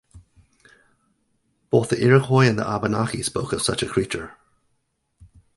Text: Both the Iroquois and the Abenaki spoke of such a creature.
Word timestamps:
Both 1.69 1.89
the 1.91 2.03
Iroquois 2.03 2.47
and 2.49 2.57
the 2.57 2.67
Abenaki 2.67 3.21
spoke 3.21 3.53
of 3.53 3.61
such 3.61 3.83
a 3.83 3.87
creature. 3.87 4.35